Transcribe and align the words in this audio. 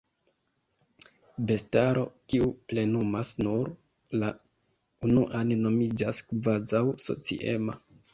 Bestaro, 1.49 2.05
kiu 2.33 2.47
plenumas 2.73 3.33
nur 3.47 3.69
la 4.23 4.31
unuan, 5.11 5.53
nomiĝas 5.67 6.23
kvazaŭ-sociema. 6.31 7.77